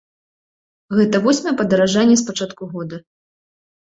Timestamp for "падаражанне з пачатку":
1.59-2.63